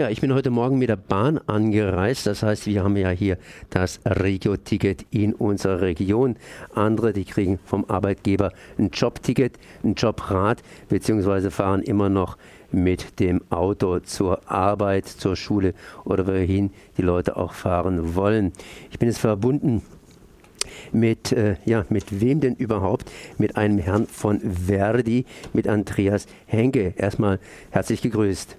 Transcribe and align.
Ja, 0.00 0.08
ich 0.08 0.22
bin 0.22 0.32
heute 0.32 0.48
Morgen 0.48 0.78
mit 0.78 0.88
der 0.88 0.96
Bahn 0.96 1.36
angereist. 1.46 2.26
Das 2.26 2.42
heißt, 2.42 2.64
wir 2.64 2.82
haben 2.82 2.96
ja 2.96 3.10
hier 3.10 3.36
das 3.68 4.00
Regio-Ticket 4.06 5.04
in 5.10 5.34
unserer 5.34 5.82
Region. 5.82 6.36
Andere, 6.74 7.12
die 7.12 7.26
kriegen 7.26 7.58
vom 7.66 7.84
Arbeitgeber 7.84 8.50
ein 8.78 8.88
Jobticket, 8.94 9.58
ein 9.84 9.92
Jobrad, 9.96 10.62
beziehungsweise 10.88 11.50
fahren 11.50 11.82
immer 11.82 12.08
noch 12.08 12.38
mit 12.72 13.20
dem 13.20 13.42
Auto 13.50 13.98
zur 13.98 14.50
Arbeit, 14.50 15.06
zur 15.06 15.36
Schule 15.36 15.74
oder 16.06 16.26
wohin 16.26 16.70
die 16.96 17.02
Leute 17.02 17.36
auch 17.36 17.52
fahren 17.52 18.14
wollen. 18.14 18.54
Ich 18.90 18.98
bin 18.98 19.06
jetzt 19.06 19.18
verbunden 19.18 19.82
mit, 20.92 21.30
äh, 21.32 21.56
ja, 21.66 21.84
mit 21.90 22.22
wem 22.22 22.40
denn 22.40 22.54
überhaupt? 22.54 23.12
Mit 23.36 23.56
einem 23.56 23.76
Herrn 23.76 24.06
von 24.06 24.40
Verdi, 24.40 25.26
mit 25.52 25.68
Andreas 25.68 26.26
Henke. 26.46 26.94
Erstmal 26.96 27.38
herzlich 27.70 28.00
gegrüßt. 28.00 28.56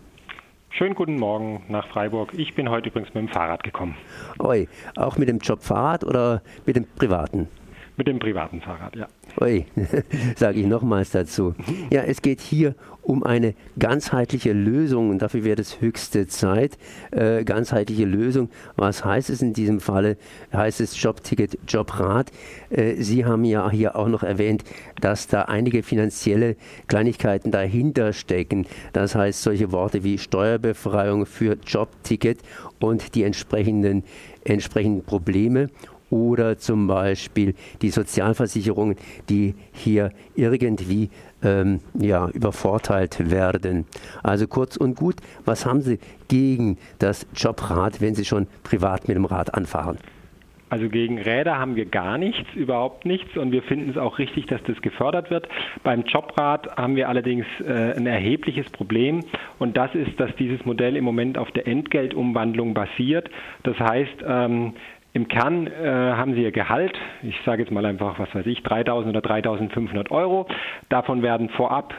Schönen 0.74 0.96
guten 0.96 1.18
Morgen 1.18 1.64
nach 1.68 1.86
Freiburg. 1.90 2.34
Ich 2.34 2.56
bin 2.56 2.70
heute 2.70 2.88
übrigens 2.88 3.14
mit 3.14 3.24
dem 3.24 3.28
Fahrrad 3.28 3.62
gekommen. 3.62 3.98
Oi, 4.40 4.70
auch 4.96 5.18
mit 5.18 5.28
dem 5.28 5.40
Job 5.40 5.62
Fahrrad 5.62 6.06
oder 6.06 6.42
mit 6.66 6.78
dem 6.78 6.88
privaten? 6.96 7.50
Mit 7.98 8.08
dem 8.08 8.20
privaten 8.20 8.62
Fahrrad, 8.62 8.96
ja. 8.96 9.08
Ui, 9.40 9.66
sage 10.36 10.60
ich 10.60 10.66
nochmals 10.66 11.12
dazu. 11.12 11.56
Ja, 11.92 12.02
es 12.02 12.22
geht 12.22 12.42
hier 12.42 12.76
um 13.02 13.24
eine 13.24 13.56
ganzheitliche 13.80 14.54
Lösung 14.54 15.10
und 15.10 15.22
dafür 15.22 15.44
wäre 15.44 15.60
es 15.62 15.82
höchste 15.82 16.28
Zeit. 16.28 16.78
Äh, 17.12 17.44
ganzheitliche 17.44 18.06
Lösung, 18.06 18.50
was 18.76 19.04
heißt 19.04 19.30
es 19.30 19.42
in 19.42 19.54
diesem 19.54 19.80
Falle? 19.80 20.18
Heißt 20.54 20.82
es 20.82 21.02
Jobticket, 21.02 21.58
Jobrat? 21.68 22.32
Äh, 22.70 22.96
Sie 22.96 23.26
haben 23.26 23.44
ja 23.44 23.70
hier 23.70 23.96
auch 23.96 24.08
noch 24.08 24.24
erwähnt, 24.24 24.64
dass 25.00 25.28
da 25.28 25.44
einige 25.44 25.84
finanzielle 25.84 26.56
Kleinigkeiten 26.88 27.52
dahinter 27.52 28.14
stecken. 28.14 28.68
Das 28.94 29.16
heißt 29.16 29.42
solche 29.42 29.72
Worte 29.72 30.04
wie 30.04 30.18
Steuerbefreiung 30.18 31.26
für 31.26 31.58
Jobticket 31.66 32.40
und 32.80 33.16
die 33.16 33.24
entsprechenden, 33.24 34.04
entsprechenden 34.44 35.04
Probleme 35.04 35.70
oder 36.12 36.58
zum 36.58 36.86
Beispiel 36.86 37.56
die 37.82 37.90
Sozialversicherungen, 37.90 38.96
die 39.30 39.56
hier 39.72 40.12
irgendwie 40.36 41.10
ähm, 41.42 41.80
ja, 42.00 42.30
übervorteilt 42.30 43.32
werden. 43.32 43.86
Also 44.22 44.48
kurz 44.48 44.78
und 44.78 44.96
gut, 44.96 45.16
was 45.46 45.66
haben 45.66 45.82
Sie 45.82 45.98
gegen 46.28 46.78
das 47.00 47.26
Jobrad, 47.36 48.02
wenn 48.02 48.14
Sie 48.14 48.26
schon 48.26 48.48
privat 48.64 49.08
mit 49.08 49.18
dem 49.18 49.26
Rad 49.26 49.56
anfahren? 49.56 49.98
Also 50.72 50.88
gegen 50.88 51.20
Räder 51.20 51.60
haben 51.60 51.76
wir 51.76 51.86
gar 51.86 52.18
nichts, 52.18 52.48
überhaupt 52.56 53.06
nichts 53.06 53.36
und 53.36 53.52
wir 53.52 53.62
finden 53.62 53.90
es 53.90 53.98
auch 53.98 54.20
richtig, 54.20 54.46
dass 54.46 54.64
das 54.64 54.82
gefördert 54.82 55.30
wird. 55.30 55.50
Beim 55.84 56.04
Jobrad 56.04 56.78
haben 56.78 56.96
wir 56.96 57.10
allerdings 57.10 57.46
äh, 57.60 57.94
ein 57.94 58.08
erhebliches 58.08 58.70
Problem 58.70 59.20
und 59.60 59.76
das 59.76 59.94
ist, 59.96 60.18
dass 60.18 60.34
dieses 60.38 60.64
Modell 60.64 60.96
im 60.96 61.04
Moment 61.04 61.38
auf 61.38 61.52
der 61.52 61.68
Entgeltumwandlung 61.68 62.74
basiert. 62.74 63.30
Das 63.64 63.78
heißt, 63.80 64.24
ähm, 64.26 64.74
im 65.14 65.28
Kern 65.28 65.68
äh, 65.68 65.72
haben 65.84 66.36
Sie 66.36 66.44
Ihr 66.44 66.52
Gehalt, 66.52 66.98
ich 67.24 67.36
sage 67.46 67.64
jetzt 67.64 67.72
mal 67.72 67.86
einfach, 67.86 68.18
was 68.18 68.34
weiß 68.34 68.46
ich, 68.46 68.60
3.000 68.60 69.10
oder 69.10 69.20
3.500 69.20 70.10
Euro. 70.12 70.48
Davon 70.90 71.22
werden 71.22 71.50
vorab 71.50 71.94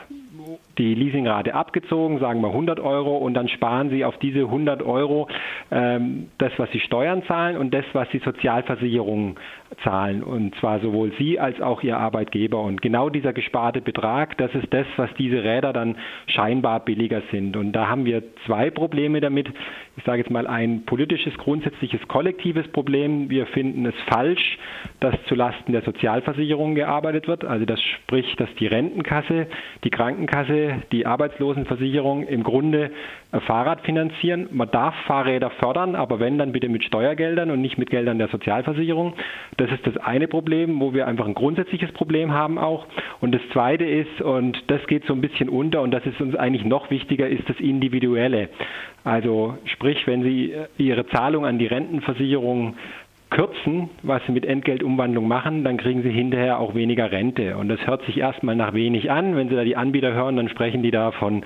die 0.79 0.95
Leasingrate 0.95 1.55
abgezogen, 1.55 2.19
sagen 2.19 2.41
wir 2.41 2.49
100 2.49 2.81
Euro, 2.81 3.17
und 3.19 3.35
dann 3.35 3.49
sparen 3.49 3.91
Sie 3.91 4.05
auf 4.05 4.17
diese 4.19 4.41
100 4.41 4.83
Euro 4.83 5.29
ähm, 5.71 6.29
das, 6.39 6.53
was 6.57 6.71
Sie 6.73 6.81
Steuern 6.81 7.23
zahlen 7.25 7.57
und 7.57 7.73
das, 7.75 7.85
was 7.93 8.09
Sie 8.11 8.19
Sozialversicherungen 8.19 9.37
zahlen. 9.85 10.23
Und 10.23 10.55
zwar 10.57 10.81
sowohl 10.81 11.13
Sie 11.19 11.39
als 11.39 11.61
auch 11.61 11.83
Ihr 11.83 11.99
Arbeitgeber. 11.99 12.61
Und 12.63 12.83
genau 12.83 13.09
dieser 13.09 13.33
gesparte 13.33 13.81
Betrag, 13.81 14.37
das 14.39 14.55
ist 14.55 14.73
das, 14.73 14.87
was 14.97 15.11
diese 15.19 15.43
Räder 15.43 15.73
dann 15.73 15.97
scheinbar 16.27 16.81
billiger 16.81 17.23
sind. 17.31 17.57
Und 17.57 17.73
da 17.73 17.89
haben 17.89 18.05
wir 18.05 18.23
zwei 18.47 18.71
Probleme 18.71 19.21
damit. 19.21 19.49
Ich 19.97 20.05
sage 20.05 20.23
jetzt 20.23 20.31
mal 20.31 20.47
ein 20.47 20.85
politisches, 20.87 21.37
grundsätzliches, 21.37 22.01
kollektives 22.09 22.67
Problem. 22.69 23.29
Wir 23.29 23.47
finden 23.47 23.85
es 23.85 23.95
falsch, 24.09 24.59
dass 25.01 25.15
zulasten 25.29 25.73
der 25.73 25.83
Sozialversicherung 25.83 26.75
gearbeitet 26.75 27.29
wird. 27.29 27.45
Also 27.45 27.67
das 27.67 27.81
spricht, 27.83 28.41
dass 28.41 28.49
die 28.59 28.67
Rentenkasse, 28.67 29.49
die 29.85 29.91
Krankenkasse, 29.91 30.83
die 30.93 31.05
Arbeitslosenversicherung 31.05 32.27
im 32.27 32.43
Grunde 32.43 32.91
Fahrrad 33.41 33.81
finanzieren. 33.81 34.49
Man 34.51 34.71
darf 34.71 34.95
Fahrräder 35.07 35.51
fördern, 35.51 35.95
aber 35.95 36.21
wenn, 36.21 36.39
dann 36.39 36.53
bitte 36.53 36.69
mit 36.69 36.85
Steuergeldern 36.85 37.51
und 37.51 37.61
nicht 37.61 37.79
mit 37.79 37.91
Geldern 37.91 38.19
der 38.19 38.29
Sozialversicherung. 38.29 39.15
Das 39.57 39.71
ist 39.71 39.87
das 39.87 39.97
eine 39.97 40.29
Problem, 40.29 40.79
wo 40.81 40.93
wir 40.93 41.07
einfach 41.07 41.27
ein 41.27 41.35
grundsätzliches 41.35 41.93
Problem 41.93 42.33
haben 42.33 42.59
auch. 42.59 42.87
Und 43.21 43.35
das 43.35 43.43
zweite 43.53 43.85
ist, 43.85 44.21
und 44.21 44.63
das 44.69 44.87
geht 44.87 45.07
so 45.07 45.15
ein 45.15 45.23
bisschen 45.23 45.49
unter, 45.49 45.81
und 45.81 45.93
das 45.93 46.05
ist 46.05 46.21
uns 46.21 46.37
eigentlich 46.37 46.65
noch 46.65 46.91
wichtiger, 46.91 47.29
ist 47.29 47.49
das 47.49 47.59
Individuelle. 47.59 48.51
Also 49.05 49.57
sprich, 49.65 50.07
wenn 50.07 50.23
Sie 50.23 50.55
Ihre 50.77 51.07
Zahlung 51.07 51.47
an 51.47 51.59
die 51.59 51.67
Rentenversicherung 51.67 52.77
kürzen, 53.33 53.89
was 54.03 54.21
sie 54.27 54.33
mit 54.33 54.45
Entgeltumwandlung 54.45 55.27
machen, 55.27 55.65
dann 55.65 55.79
kriegen 55.79 56.03
sie 56.03 56.11
hinterher 56.11 56.59
auch 56.59 56.75
weniger 56.75 57.11
Rente. 57.11 57.57
Und 57.57 57.71
das 57.71 57.81
hört 57.87 58.05
sich 58.05 58.19
erstmal 58.19 58.55
nach 58.55 58.75
wenig 58.75 59.11
an. 59.11 59.35
Wenn 59.37 59.49
Sie 59.49 59.57
da 59.57 59.65
die 59.65 59.77
Anbieter 59.77 60.13
hören, 60.13 60.37
dann 60.37 60.51
sprechen 60.51 60.83
die 60.83 60.91
da 60.91 61.13
von 61.13 61.43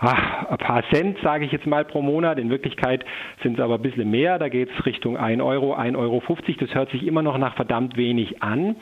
ach, 0.00 0.50
ein 0.50 0.58
paar 0.58 0.82
Cent, 0.90 1.18
sage 1.22 1.44
ich 1.44 1.52
jetzt 1.52 1.66
mal, 1.66 1.84
pro 1.84 2.02
Monat. 2.02 2.38
In 2.38 2.50
Wirklichkeit 2.50 3.04
sind 3.42 3.58
es 3.58 3.64
aber 3.64 3.74
ein 3.74 3.82
bisschen 3.82 4.10
mehr. 4.10 4.38
Da 4.38 4.48
geht 4.48 4.70
es 4.70 4.86
Richtung 4.86 5.16
1 5.16 5.42
Euro, 5.42 5.74
1,50 5.74 5.96
Euro. 5.96 6.22
Das 6.60 6.74
hört 6.74 6.90
sich 6.90 7.06
immer 7.06 7.22
noch 7.22 7.38
nach 7.38 7.54
verdammt 7.54 7.96
wenig 7.96 8.42
an. 8.42 8.76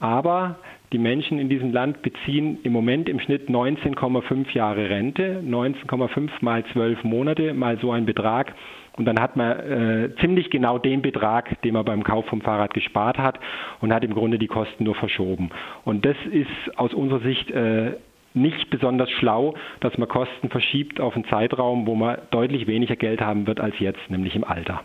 Aber 0.00 0.56
die 0.92 0.98
Menschen 0.98 1.38
in 1.38 1.48
diesem 1.48 1.72
Land 1.72 2.02
beziehen 2.02 2.58
im 2.64 2.72
Moment 2.72 3.08
im 3.08 3.20
Schnitt 3.20 3.48
19,5 3.48 4.52
Jahre 4.54 4.90
Rente, 4.90 5.42
19,5 5.46 6.30
mal 6.40 6.64
12 6.72 7.04
Monate, 7.04 7.54
mal 7.54 7.78
so 7.78 7.92
ein 7.92 8.06
Betrag. 8.06 8.54
Und 8.96 9.04
dann 9.04 9.20
hat 9.20 9.36
man 9.36 9.58
äh, 9.60 10.10
ziemlich 10.20 10.50
genau 10.50 10.78
den 10.78 11.00
Betrag, 11.00 11.62
den 11.62 11.74
man 11.74 11.84
beim 11.84 12.02
Kauf 12.02 12.26
vom 12.26 12.40
Fahrrad 12.40 12.74
gespart 12.74 13.18
hat 13.18 13.38
und 13.80 13.94
hat 13.94 14.04
im 14.04 14.14
Grunde 14.14 14.38
die 14.38 14.48
Kosten 14.48 14.84
nur 14.84 14.96
verschoben. 14.96 15.50
Und 15.84 16.04
das 16.04 16.16
ist 16.30 16.76
aus 16.76 16.92
unserer 16.92 17.20
Sicht 17.20 17.50
äh, 17.50 17.92
nicht 18.34 18.70
besonders 18.70 19.10
schlau, 19.10 19.54
dass 19.80 19.96
man 19.98 20.08
Kosten 20.08 20.48
verschiebt 20.50 21.00
auf 21.00 21.14
einen 21.14 21.24
Zeitraum, 21.24 21.86
wo 21.86 21.94
man 21.94 22.18
deutlich 22.30 22.66
weniger 22.66 22.96
Geld 22.96 23.20
haben 23.20 23.46
wird 23.46 23.60
als 23.60 23.78
jetzt, 23.78 24.10
nämlich 24.10 24.34
im 24.36 24.44
Alter. 24.44 24.82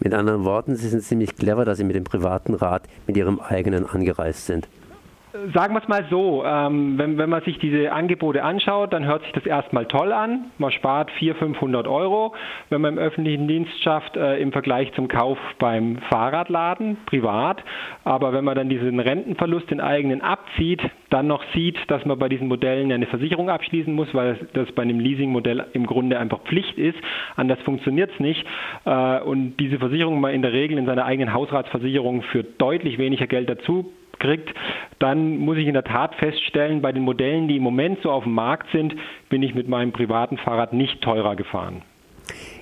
Mit 0.00 0.14
anderen 0.14 0.44
Worten, 0.44 0.76
Sie 0.76 0.88
sind 0.88 1.02
ziemlich 1.02 1.34
clever, 1.34 1.64
dass 1.64 1.78
Sie 1.78 1.84
mit 1.84 1.96
dem 1.96 2.04
privaten 2.04 2.54
Rad 2.54 2.82
mit 3.06 3.16
Ihrem 3.16 3.40
eigenen 3.40 3.86
angereist 3.86 4.46
sind. 4.46 4.68
Sagen 5.52 5.74
wir 5.74 5.82
es 5.82 5.88
mal 5.88 6.06
so, 6.08 6.42
ähm, 6.46 6.96
wenn, 6.96 7.18
wenn 7.18 7.28
man 7.28 7.42
sich 7.42 7.58
diese 7.58 7.92
Angebote 7.92 8.42
anschaut, 8.42 8.94
dann 8.94 9.04
hört 9.04 9.22
sich 9.24 9.32
das 9.32 9.44
erstmal 9.44 9.84
toll 9.84 10.10
an. 10.10 10.46
Man 10.56 10.72
spart 10.72 11.10
400, 11.10 11.38
500 11.38 11.86
Euro, 11.86 12.34
wenn 12.70 12.80
man 12.80 12.94
im 12.94 12.98
öffentlichen 12.98 13.46
Dienst 13.46 13.82
schafft, 13.82 14.16
äh, 14.16 14.38
im 14.38 14.52
Vergleich 14.52 14.90
zum 14.94 15.06
Kauf 15.06 15.36
beim 15.58 15.98
Fahrradladen, 16.08 16.96
privat. 17.04 17.62
Aber 18.04 18.32
wenn 18.32 18.42
man 18.42 18.56
dann 18.56 18.70
diesen 18.70 19.00
Rentenverlust 19.00 19.70
den 19.70 19.82
eigenen 19.82 20.22
abzieht, 20.22 20.80
dann 21.10 21.26
noch 21.26 21.44
sieht, 21.54 21.76
dass 21.88 22.06
man 22.06 22.18
bei 22.18 22.30
diesen 22.30 22.48
Modellen 22.48 22.90
eine 22.90 23.06
Versicherung 23.06 23.50
abschließen 23.50 23.92
muss, 23.92 24.08
weil 24.14 24.48
das 24.54 24.72
bei 24.72 24.82
einem 24.82 24.98
Leasingmodell 24.98 25.66
im 25.74 25.86
Grunde 25.86 26.18
einfach 26.18 26.40
Pflicht 26.44 26.78
ist. 26.78 26.98
Anders 27.36 27.60
funktioniert 27.60 28.10
es 28.14 28.20
nicht. 28.20 28.46
Äh, 28.86 29.20
und 29.20 29.58
diese 29.58 29.78
Versicherung 29.78 30.22
man 30.22 30.32
in 30.32 30.40
der 30.40 30.54
Regel 30.54 30.78
in 30.78 30.86
seiner 30.86 31.04
eigenen 31.04 31.34
Hausratsversicherung 31.34 32.22
für 32.22 32.44
deutlich 32.44 32.96
weniger 32.96 33.26
Geld 33.26 33.50
dazu 33.50 33.92
kriegt, 34.18 34.54
dann 34.98 35.38
muss 35.38 35.56
ich 35.58 35.66
in 35.66 35.74
der 35.74 35.84
Tat 35.84 36.14
feststellen, 36.16 36.82
bei 36.82 36.92
den 36.92 37.02
Modellen, 37.02 37.48
die 37.48 37.56
im 37.56 37.62
Moment 37.62 38.00
so 38.02 38.10
auf 38.10 38.24
dem 38.24 38.34
Markt 38.34 38.70
sind, 38.72 38.94
bin 39.28 39.42
ich 39.42 39.54
mit 39.54 39.68
meinem 39.68 39.92
privaten 39.92 40.38
Fahrrad 40.38 40.72
nicht 40.72 41.02
teurer 41.02 41.36
gefahren. 41.36 41.82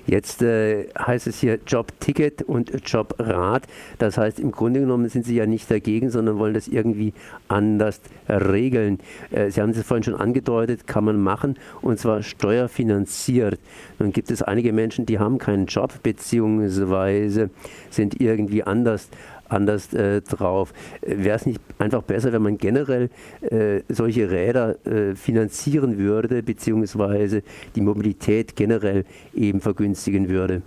Jetzt 0.06 0.40
äh, 0.40 0.86
heißt 0.96 1.26
es 1.26 1.40
hier 1.40 1.58
Jobticket 1.66 2.42
und 2.42 2.70
Jobrad. 2.88 3.64
Das 3.98 4.16
heißt, 4.16 4.38
im 4.38 4.52
Grunde 4.52 4.78
genommen 4.78 5.08
sind 5.08 5.24
Sie 5.24 5.34
ja 5.34 5.46
nicht 5.46 5.68
dagegen, 5.68 6.10
sondern 6.10 6.38
wollen 6.38 6.54
das 6.54 6.68
irgendwie 6.68 7.12
anders 7.48 8.00
regeln. 8.28 9.00
Äh, 9.32 9.50
Sie 9.50 9.60
haben 9.60 9.70
es 9.70 9.82
vorhin 9.82 10.04
schon 10.04 10.14
angedeutet, 10.14 10.86
kann 10.86 11.04
man 11.04 11.20
machen 11.20 11.58
und 11.82 11.98
zwar 11.98 12.22
steuerfinanziert. 12.22 13.58
Nun 13.98 14.12
gibt 14.12 14.30
es 14.30 14.42
einige 14.42 14.72
Menschen, 14.72 15.06
die 15.06 15.18
haben 15.18 15.38
keinen 15.38 15.66
Job 15.66 16.00
beziehungsweise 16.04 17.50
sind 17.90 18.20
irgendwie 18.20 18.62
anders 18.62 19.10
anders 19.48 19.92
äh, 19.92 20.20
drauf. 20.22 20.72
Wäre 21.02 21.36
es 21.36 21.46
nicht 21.46 21.60
einfach 21.78 22.02
besser, 22.02 22.32
wenn 22.32 22.42
man 22.42 22.58
generell 22.58 23.10
äh, 23.42 23.80
solche 23.88 24.30
Räder 24.30 24.76
äh, 24.86 25.14
finanzieren 25.14 25.98
würde, 25.98 26.42
beziehungsweise 26.42 27.42
die 27.74 27.80
Mobilität 27.80 28.56
generell 28.56 29.04
eben 29.34 29.60
vergünstigen 29.60 30.28
würde? 30.28 30.62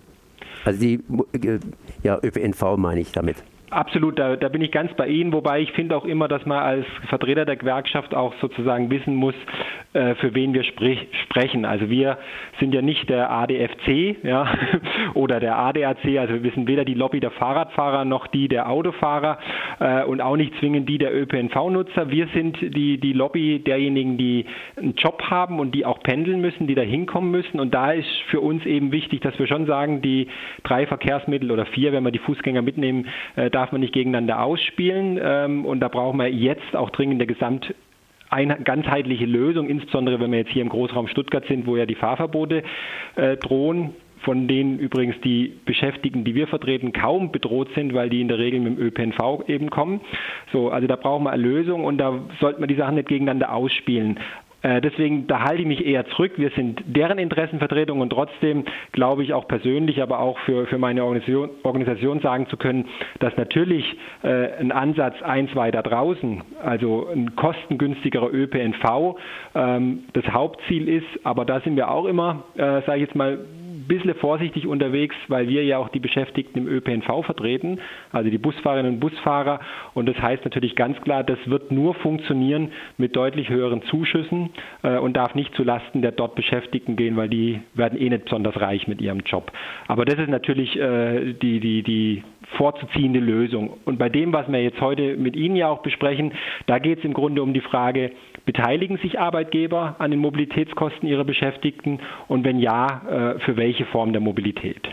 Also 0.65 0.79
die 0.79 0.99
äh, 1.33 1.59
ja, 2.03 2.19
ÖPNV 2.21 2.77
meine 2.77 3.01
ich 3.01 3.11
damit. 3.11 3.37
Absolut, 3.71 4.17
da, 4.17 4.35
da, 4.35 4.49
bin 4.49 4.61
ich 4.61 4.71
ganz 4.71 4.91
bei 4.93 5.07
Ihnen, 5.07 5.31
wobei 5.31 5.59
ich 5.61 5.71
finde 5.73 5.95
auch 5.95 6.05
immer, 6.05 6.27
dass 6.27 6.45
man 6.45 6.57
als 6.57 6.85
Vertreter 7.07 7.45
der 7.45 7.55
Gewerkschaft 7.55 8.15
auch 8.15 8.33
sozusagen 8.41 8.89
wissen 8.89 9.13
muss, 9.13 9.35
äh, 9.93 10.15
für 10.15 10.33
wen 10.33 10.53
wir 10.53 10.63
sprich, 10.63 11.07
sprechen. 11.25 11.65
Also 11.65 11.89
wir 11.89 12.17
sind 12.59 12.73
ja 12.73 12.81
nicht 12.81 13.09
der 13.09 13.29
ADFC 13.29 14.23
ja, 14.23 14.47
oder 15.13 15.39
der 15.39 15.57
ADAC, 15.57 16.17
also 16.17 16.43
wir 16.43 16.51
sind 16.51 16.67
weder 16.67 16.83
die 16.83 16.95
Lobby 16.95 17.19
der 17.19 17.31
Fahrradfahrer 17.31 18.05
noch 18.05 18.27
die 18.27 18.47
der 18.47 18.69
Autofahrer 18.69 19.37
äh, 19.79 20.03
und 20.03 20.21
auch 20.21 20.35
nicht 20.35 20.53
zwingend 20.59 20.89
die 20.89 20.97
der 20.97 21.15
ÖPNV-Nutzer. 21.15 22.09
Wir 22.09 22.27
sind 22.33 22.57
die, 22.61 22.99
die 22.99 23.13
Lobby 23.13 23.59
derjenigen, 23.59 24.17
die 24.17 24.45
einen 24.77 24.95
Job 24.95 25.21
haben 25.29 25.59
und 25.59 25.75
die 25.75 25.85
auch 25.85 26.01
pendeln 26.01 26.41
müssen, 26.41 26.65
die 26.65 26.75
da 26.75 26.81
hinkommen 26.81 27.29
müssen. 27.29 27.59
Und 27.59 27.73
da 27.73 27.91
ist 27.91 28.09
für 28.29 28.41
uns 28.41 28.65
eben 28.65 28.91
wichtig, 28.91 29.21
dass 29.21 29.37
wir 29.37 29.47
schon 29.47 29.65
sagen, 29.65 30.01
die 30.01 30.27
drei 30.63 30.87
Verkehrsmittel 30.87 31.51
oder 31.51 31.65
vier, 31.65 31.93
wenn 31.93 32.03
wir 32.03 32.11
die 32.11 32.19
Fußgänger 32.19 32.61
mitnehmen, 32.61 33.07
äh, 33.35 33.49
darf 33.59 33.71
man 33.71 33.81
nicht 33.81 33.93
gegeneinander 33.93 34.41
ausspielen. 34.41 35.19
Ähm, 35.21 35.65
und 35.65 35.81
da 35.81 35.89
brauchen 35.89 36.17
wir 36.17 36.29
jetzt 36.29 36.75
auch 36.75 36.89
dringend 36.89 37.15
eine 37.15 37.27
Gesamt 37.27 37.73
eine 38.31 38.57
ganzheitliche 38.57 39.25
Lösung, 39.25 39.67
insbesondere 39.67 40.19
wenn 40.19 40.31
wir 40.31 40.37
jetzt 40.39 40.51
hier 40.51 40.61
im 40.61 40.69
Großraum 40.69 41.07
Stuttgart 41.07 41.43
sind, 41.47 41.65
wo 41.65 41.75
ja 41.75 41.87
die 41.87 41.95
Fahrverbote 41.95 42.61
äh, 43.15 43.37
drohen 43.37 43.95
von 44.21 44.47
denen 44.47 44.79
übrigens 44.79 45.15
die 45.21 45.53
Beschäftigten, 45.65 46.25
die 46.25 46.35
wir 46.35 46.47
vertreten, 46.47 46.91
kaum 46.91 47.31
bedroht 47.31 47.69
sind, 47.73 47.93
weil 47.93 48.09
die 48.09 48.21
in 48.21 48.27
der 48.27 48.37
Regel 48.37 48.59
mit 48.59 48.77
dem 48.77 48.85
ÖPNV 48.85 49.47
eben 49.47 49.69
kommen. 49.69 50.01
So, 50.51 50.69
also 50.69 50.87
da 50.87 50.97
brauchen 50.97 51.23
wir 51.23 51.31
eine 51.31 51.41
Lösung 51.41 51.85
und 51.85 51.97
da 51.97 52.19
sollte 52.39 52.59
man 52.59 52.67
die 52.67 52.75
Sachen 52.75 52.95
nicht 52.95 53.07
gegeneinander 53.07 53.53
ausspielen. 53.53 54.19
Äh, 54.61 54.81
deswegen, 54.81 55.27
da 55.27 55.41
halte 55.41 55.61
ich 55.61 55.67
mich 55.67 55.85
eher 55.85 56.05
zurück. 56.07 56.33
Wir 56.37 56.49
sind 56.51 56.81
deren 56.85 57.17
Interessenvertretung 57.17 58.01
und 58.01 58.09
trotzdem 58.09 58.65
glaube 58.91 59.23
ich 59.23 59.33
auch 59.33 59.47
persönlich, 59.47 60.01
aber 60.01 60.19
auch 60.19 60.37
für, 60.39 60.67
für 60.67 60.77
meine 60.77 61.03
Organisation, 61.03 61.49
Organisation 61.63 62.19
sagen 62.19 62.47
zu 62.47 62.57
können, 62.57 62.85
dass 63.19 63.35
natürlich 63.37 63.85
äh, 64.23 64.53
ein 64.59 64.71
Ansatz 64.71 65.21
eins 65.21 65.55
weiter 65.55 65.81
draußen, 65.81 66.41
also 66.63 67.07
ein 67.13 67.35
kostengünstigerer 67.35 68.31
ÖPNV, 68.33 69.15
ähm, 69.55 70.03
das 70.13 70.25
Hauptziel 70.27 70.89
ist. 70.89 71.07
Aber 71.23 71.45
da 71.45 71.61
sind 71.61 71.75
wir 71.75 71.89
auch 71.89 72.05
immer, 72.05 72.43
äh, 72.55 72.81
sage 72.81 72.95
ich 72.95 73.01
jetzt 73.01 73.15
mal, 73.15 73.39
bisschen 73.89 74.15
vorsichtig 74.15 74.65
unterwegs, 74.65 75.15
weil 75.27 75.49
wir 75.49 75.65
ja 75.65 75.77
auch 75.77 75.89
die 75.89 75.99
Beschäftigten 75.99 76.59
im 76.59 76.67
ÖPNV 76.69 77.25
vertreten, 77.25 77.79
also 78.13 78.29
die 78.29 78.37
Busfahrerinnen 78.37 78.93
und 78.93 78.99
Busfahrer. 79.01 79.59
Und 79.93 80.07
das 80.07 80.17
heißt 80.21 80.45
natürlich 80.45 80.75
ganz 80.77 80.99
klar, 81.01 81.25
das 81.25 81.39
wird 81.45 81.73
nur 81.73 81.93
funktionieren 81.95 82.71
mit 82.97 83.17
deutlich 83.17 83.49
höheren 83.49 83.81
Zuschüssen 83.83 84.51
äh, 84.83 84.97
und 84.97 85.17
darf 85.17 85.35
nicht 85.35 85.53
zulasten 85.55 86.01
der 86.01 86.13
dort 86.13 86.35
Beschäftigten 86.35 86.95
gehen, 86.95 87.17
weil 87.17 87.27
die 87.27 87.59
werden 87.73 87.99
eh 87.99 88.09
nicht 88.09 88.23
besonders 88.23 88.61
reich 88.61 88.87
mit 88.87 89.01
ihrem 89.01 89.19
Job. 89.25 89.51
Aber 89.89 90.05
das 90.05 90.17
ist 90.17 90.29
natürlich 90.29 90.79
äh, 90.79 91.33
die, 91.33 91.59
die, 91.59 91.83
die 91.83 92.23
vorzuziehende 92.57 93.19
Lösung. 93.19 93.77
Und 93.85 93.99
bei 93.99 94.09
dem, 94.09 94.33
was 94.33 94.47
wir 94.47 94.61
jetzt 94.61 94.81
heute 94.81 95.17
mit 95.17 95.35
Ihnen 95.35 95.55
ja 95.55 95.67
auch 95.67 95.81
besprechen, 95.81 96.31
da 96.65 96.79
geht 96.79 96.99
es 96.99 97.05
im 97.05 97.13
Grunde 97.13 97.43
um 97.43 97.53
die 97.53 97.61
Frage, 97.61 98.11
beteiligen 98.49 98.97
sich 98.97 99.19
Arbeitgeber 99.19 99.97
an 99.99 100.09
den 100.09 100.19
Mobilitätskosten 100.19 101.07
ihrer 101.07 101.23
Beschäftigten 101.23 101.99
und 102.27 102.43
wenn 102.43 102.57
ja, 102.57 103.35
äh, 103.35 103.39
für 103.41 103.57
welche 103.57 103.85
Form 103.85 104.11
der 104.11 104.21
Mobilität? 104.21 104.89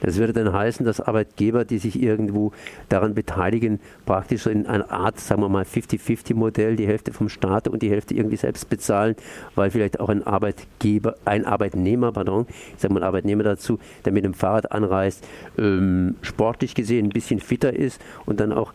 Das 0.00 0.16
würde 0.16 0.32
dann 0.32 0.54
heißen, 0.54 0.86
dass 0.86 0.98
Arbeitgeber, 1.02 1.66
die 1.66 1.76
sich 1.76 2.02
irgendwo 2.02 2.52
daran 2.88 3.12
beteiligen, 3.12 3.78
praktisch 4.06 4.46
in 4.46 4.66
einer 4.66 4.90
Art, 4.90 5.20
sagen 5.20 5.42
wir 5.42 5.50
mal, 5.50 5.64
50-50-Modell, 5.64 6.76
die 6.76 6.86
Hälfte 6.86 7.12
vom 7.12 7.28
Staat 7.28 7.68
und 7.68 7.82
die 7.82 7.90
Hälfte 7.90 8.14
irgendwie 8.14 8.36
selbst 8.36 8.70
bezahlen, 8.70 9.16
weil 9.54 9.70
vielleicht 9.70 10.00
auch 10.00 10.08
ein 10.08 10.26
Arbeitgeber, 10.26 11.16
ein 11.26 11.44
Arbeitnehmer, 11.44 12.12
pardon, 12.12 12.46
ich 12.48 12.80
sage 12.80 12.94
mal 12.94 13.02
Arbeitnehmer 13.02 13.42
dazu, 13.42 13.78
der 14.06 14.14
mit 14.14 14.24
dem 14.24 14.32
Fahrrad 14.32 14.72
anreist, 14.72 15.28
ähm, 15.58 16.16
sportlich 16.22 16.74
gesehen 16.74 17.08
ein 17.08 17.10
bisschen 17.10 17.40
fitter 17.40 17.74
ist 17.74 18.00
und 18.24 18.40
dann 18.40 18.50
auch 18.50 18.72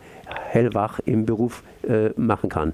hellwach 0.52 1.00
im 1.04 1.26
Beruf 1.26 1.64
äh, 1.88 2.10
machen 2.16 2.50
kann. 2.50 2.74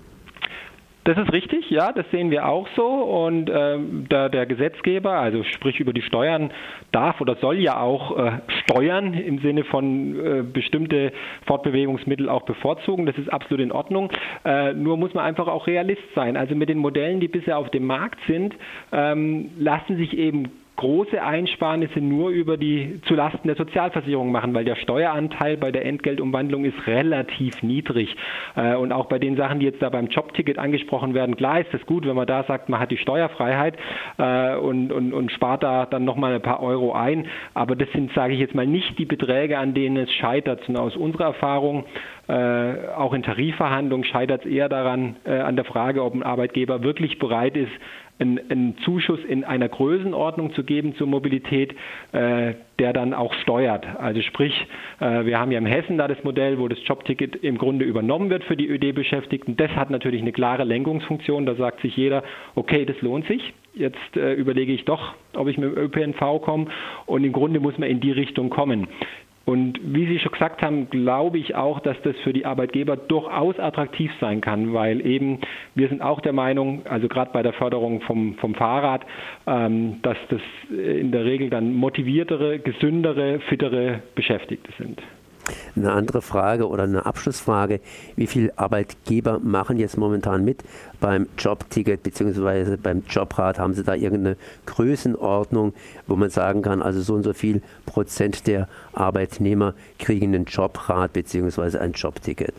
Das 1.09 1.17
ist 1.17 1.33
richtig, 1.33 1.67
ja, 1.71 1.91
das 1.91 2.05
sehen 2.11 2.29
wir 2.29 2.47
auch 2.47 2.67
so. 2.75 2.85
Und 2.85 3.49
ähm, 3.51 4.05
der, 4.11 4.29
der, 4.29 4.45
Gesetzgeber, 4.45 5.13
also 5.13 5.41
sprich 5.43 5.79
über 5.79 5.91
die 5.91 6.03
Steuern, 6.03 6.51
darf 6.91 7.19
oder 7.19 7.35
soll 7.37 7.57
ja 7.57 7.81
auch 7.81 8.15
äh, 8.15 8.33
steuern 8.61 9.15
im 9.15 9.39
Sinne 9.39 9.63
von 9.63 10.19
äh, 10.23 10.43
bestimmte 10.43 11.11
Fortbewegungsmittel 11.47 12.29
auch 12.29 12.43
bevorzugen. 12.43 13.07
Das 13.07 13.17
ist 13.17 13.27
absolut 13.33 13.59
in 13.59 13.71
Ordnung. 13.71 14.11
Äh, 14.45 14.75
nur 14.75 14.97
muss 14.97 15.15
man 15.15 15.25
einfach 15.25 15.47
auch 15.47 15.65
Realist 15.65 16.03
sein. 16.13 16.37
Also 16.37 16.53
mit 16.53 16.69
den 16.69 16.77
Modellen, 16.77 17.19
die 17.19 17.27
bisher 17.27 17.57
auf 17.57 17.71
dem 17.71 17.87
Markt 17.87 18.19
sind, 18.27 18.53
ähm, 18.91 19.49
lassen 19.57 19.97
sich 19.97 20.15
eben 20.15 20.58
große 20.79 21.21
Einsparnisse 21.21 21.99
nur 21.99 22.29
über 22.29 22.55
die 22.55 23.01
zulasten 23.05 23.49
der 23.49 23.57
Sozialversicherung 23.57 24.31
machen, 24.31 24.53
weil 24.53 24.63
der 24.63 24.77
Steueranteil 24.77 25.57
bei 25.57 25.73
der 25.73 25.85
Entgeltumwandlung 25.85 26.63
ist 26.63 26.87
relativ 26.87 27.61
niedrig. 27.61 28.15
Äh, 28.55 28.75
und 28.75 28.93
auch 28.93 29.07
bei 29.07 29.19
den 29.19 29.35
Sachen, 29.35 29.59
die 29.59 29.65
jetzt 29.65 29.81
da 29.81 29.89
beim 29.89 30.07
Jobticket 30.07 30.57
angesprochen 30.57 31.13
werden, 31.13 31.35
klar 31.35 31.59
ist 31.59 31.73
es 31.73 31.85
gut, 31.85 32.07
wenn 32.07 32.15
man 32.15 32.27
da 32.27 32.45
sagt, 32.45 32.69
man 32.69 32.79
hat 32.79 32.91
die 32.91 32.97
Steuerfreiheit 32.97 33.75
äh, 34.19 34.55
und, 34.55 34.93
und, 34.93 35.11
und 35.11 35.33
spart 35.33 35.63
da 35.63 35.85
dann 35.85 36.05
nochmal 36.05 36.35
ein 36.35 36.41
paar 36.41 36.63
Euro 36.63 36.93
ein. 36.93 37.27
Aber 37.53 37.75
das 37.75 37.91
sind, 37.91 38.13
sage 38.13 38.33
ich 38.33 38.39
jetzt 38.39 38.55
mal, 38.55 38.65
nicht 38.65 38.97
die 38.97 39.05
Beträge, 39.05 39.57
an 39.57 39.73
denen 39.73 39.97
es 39.97 40.11
scheitert, 40.13 40.63
sondern 40.65 40.85
aus 40.85 40.95
unserer 40.95 41.25
Erfahrung 41.25 41.83
äh, 42.29 42.87
auch 42.95 43.13
in 43.13 43.23
Tarifverhandlungen 43.23 44.05
scheitert 44.05 44.45
es 44.45 44.51
eher 44.51 44.69
daran, 44.69 45.17
an 45.25 45.55
der 45.55 45.65
Frage, 45.65 46.03
ob 46.03 46.13
ein 46.13 46.23
Arbeitgeber 46.23 46.83
wirklich 46.83 47.19
bereit 47.19 47.57
ist, 47.57 47.71
einen, 48.19 48.77
Zuschuss 48.83 49.19
in 49.27 49.43
einer 49.43 49.69
Größenordnung 49.69 50.53
zu 50.53 50.63
geben 50.63 50.95
zur 50.95 51.07
Mobilität, 51.07 51.73
äh, 52.11 52.53
der 52.77 52.93
dann 52.93 53.13
auch 53.13 53.33
steuert. 53.35 53.85
Also 53.97 54.21
sprich, 54.21 54.53
äh, 54.99 55.25
wir 55.25 55.39
haben 55.39 55.51
ja 55.51 55.57
im 55.57 55.65
Hessen 55.65 55.97
da 55.97 56.07
das 56.07 56.23
Modell, 56.23 56.59
wo 56.59 56.67
das 56.67 56.79
Jobticket 56.85 57.37
im 57.37 57.57
Grunde 57.57 57.85
übernommen 57.85 58.29
wird 58.29 58.43
für 58.43 58.57
die 58.57 58.67
ÖD-Beschäftigten. 58.67 59.57
Das 59.57 59.71
hat 59.71 59.89
natürlich 59.89 60.21
eine 60.21 60.31
klare 60.31 60.63
Lenkungsfunktion. 60.63 61.45
Da 61.45 61.55
sagt 61.55 61.81
sich 61.81 61.95
jeder, 61.95 62.23
okay, 62.55 62.85
das 62.85 63.01
lohnt 63.01 63.27
sich. 63.27 63.53
Jetzt 63.73 64.17
äh, 64.17 64.33
überlege 64.33 64.73
ich 64.73 64.85
doch, 64.85 65.13
ob 65.33 65.47
ich 65.47 65.57
mit 65.57 65.71
dem 65.71 65.77
ÖPNV 65.77 66.41
komme. 66.41 66.67
Und 67.05 67.23
im 67.23 67.31
Grunde 67.31 67.59
muss 67.59 67.77
man 67.77 67.89
in 67.89 67.99
die 67.99 68.11
Richtung 68.11 68.49
kommen. 68.49 68.87
Und 69.45 69.79
wie 69.81 70.05
Sie 70.05 70.19
schon 70.19 70.31
gesagt 70.31 70.61
haben, 70.61 70.89
glaube 70.89 71.39
ich 71.39 71.55
auch, 71.55 71.79
dass 71.79 71.99
das 72.03 72.15
für 72.23 72.33
die 72.33 72.45
Arbeitgeber 72.45 72.95
durchaus 72.97 73.57
attraktiv 73.59 74.11
sein 74.19 74.41
kann, 74.41 74.73
weil 74.73 75.05
eben 75.05 75.39
wir 75.73 75.87
sind 75.89 76.01
auch 76.01 76.21
der 76.21 76.33
Meinung, 76.33 76.85
also 76.85 77.07
gerade 77.07 77.31
bei 77.31 77.41
der 77.41 77.53
Förderung 77.53 78.01
vom, 78.01 78.35
vom 78.35 78.53
Fahrrad, 78.53 79.05
ähm, 79.47 80.01
dass 80.03 80.17
das 80.29 80.41
in 80.69 81.11
der 81.11 81.25
Regel 81.25 81.49
dann 81.49 81.73
motiviertere, 81.73 82.59
gesündere, 82.59 83.39
fittere 83.41 84.03
Beschäftigte 84.13 84.71
sind. 84.77 85.01
Eine 85.79 85.93
andere 85.93 86.21
Frage 86.21 86.67
oder 86.67 86.83
eine 86.83 87.05
Abschlussfrage, 87.05 87.79
wie 88.15 88.27
viele 88.27 88.57
Arbeitgeber 88.57 89.39
machen 89.39 89.77
jetzt 89.77 89.97
momentan 89.97 90.43
mit 90.43 90.63
beim 90.99 91.27
Jobticket 91.37 92.03
bzw. 92.03 92.75
beim 92.75 93.03
Jobrat? 93.09 93.59
Haben 93.59 93.73
Sie 93.73 93.83
da 93.83 93.95
irgendeine 93.95 94.35
Größenordnung, 94.65 95.73
wo 96.05 96.15
man 96.15 96.29
sagen 96.29 96.61
kann, 96.61 96.81
also 96.81 97.01
so 97.01 97.13
und 97.13 97.23
so 97.23 97.33
viel 97.33 97.61
Prozent 97.85 98.45
der 98.47 98.67
Arbeitnehmer 98.93 99.73
kriegen 99.99 100.35
einen 100.35 100.45
Jobrat 100.45 101.13
bzw. 101.13 101.77
ein 101.77 101.93
Jobticket? 101.93 102.53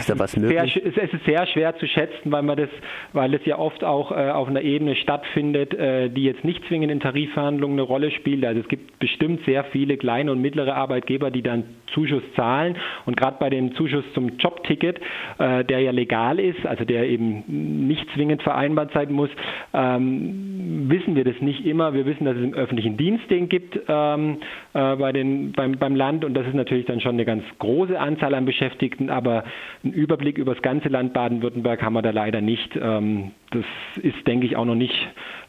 Ist 0.00 0.10
da 0.10 0.18
was 0.18 0.36
möglich? 0.36 0.72
Sehr, 0.72 1.04
es 1.04 1.12
ist 1.12 1.24
sehr 1.24 1.46
schwer 1.46 1.76
zu 1.76 1.86
schätzen, 1.86 2.32
weil 2.32 2.42
man 2.42 2.56
das, 2.56 2.68
weil 3.12 3.32
es 3.34 3.44
ja 3.44 3.58
oft 3.58 3.84
auch 3.84 4.10
äh, 4.12 4.30
auf 4.30 4.48
einer 4.48 4.62
Ebene 4.62 4.96
stattfindet, 4.96 5.74
äh, 5.74 6.08
die 6.08 6.24
jetzt 6.24 6.44
nicht 6.44 6.64
zwingend 6.68 6.90
in 6.90 7.00
Tarifverhandlungen 7.00 7.78
eine 7.78 7.82
Rolle 7.86 8.10
spielt. 8.10 8.44
Also 8.44 8.60
es 8.60 8.68
gibt 8.68 8.98
bestimmt 8.98 9.44
sehr 9.44 9.64
viele 9.64 9.96
kleine 9.96 10.32
und 10.32 10.40
mittlere 10.40 10.74
Arbeitgeber, 10.74 11.30
die 11.30 11.42
dann 11.42 11.64
Zuschuss 11.94 12.22
zahlen. 12.36 12.76
Und 13.06 13.16
gerade 13.16 13.36
bei 13.38 13.50
dem 13.50 13.74
Zuschuss 13.74 14.04
zum 14.14 14.38
Jobticket, 14.38 15.00
äh, 15.38 15.64
der 15.64 15.80
ja 15.80 15.90
legal 15.90 16.38
ist, 16.38 16.64
also 16.66 16.84
der 16.84 17.08
eben 17.08 17.44
nicht 17.86 18.06
zwingend 18.14 18.42
vereinbart 18.42 18.92
sein 18.92 19.12
muss, 19.12 19.30
ähm, 19.72 20.88
wissen 20.88 21.16
wir 21.16 21.24
das 21.24 21.40
nicht 21.40 21.66
immer. 21.66 21.94
Wir 21.94 22.06
wissen, 22.06 22.24
dass 22.24 22.36
es 22.36 22.42
im 22.42 22.54
öffentlichen 22.54 22.96
Dienst 22.96 23.30
den 23.30 23.48
gibt 23.48 23.78
ähm, 23.88 24.38
äh, 24.72 24.96
bei 24.96 25.12
den, 25.12 25.52
beim, 25.52 25.72
beim 25.72 25.96
Land 25.96 26.24
und 26.24 26.34
das 26.34 26.46
ist 26.46 26.54
natürlich 26.54 26.86
dann 26.86 27.00
schon 27.00 27.12
eine 27.12 27.24
ganz 27.24 27.44
große 27.58 27.98
Anzahl 27.98 28.34
an 28.34 28.44
Beschäftigten, 28.44 29.10
aber 29.10 29.44
einen 29.90 30.00
Überblick 30.00 30.38
über 30.38 30.54
das 30.54 30.62
ganze 30.62 30.88
Land 30.88 31.12
Baden-Württemberg 31.12 31.82
haben 31.82 31.94
wir 31.94 32.02
da 32.02 32.10
leider 32.10 32.40
nicht. 32.40 32.76
Ähm, 32.80 33.32
das 33.50 33.64
ist, 34.02 34.26
denke 34.26 34.46
ich, 34.46 34.56
auch 34.56 34.64
noch 34.64 34.74
nicht 34.74 34.94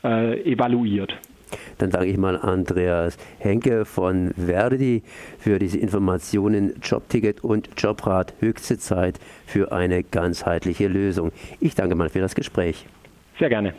äh, 0.03 0.41
evaluiert. 0.51 1.15
Dann 1.77 1.91
sage 1.91 2.05
ich 2.05 2.17
mal 2.17 2.37
Andreas 2.37 3.17
Henke 3.39 3.83
von 3.85 4.31
Verdi 4.33 5.03
für 5.37 5.59
diese 5.59 5.77
Informationen 5.77 6.73
Jobticket 6.81 7.43
und 7.43 7.69
Jobrat 7.77 8.33
höchste 8.39 8.77
Zeit 8.77 9.19
für 9.45 9.71
eine 9.71 10.03
ganzheitliche 10.03 10.87
Lösung. 10.87 11.31
Ich 11.59 11.75
danke 11.75 11.95
mal 11.95 12.09
für 12.09 12.19
das 12.19 12.35
Gespräch. 12.35 12.85
Sehr 13.37 13.49
gerne. 13.49 13.73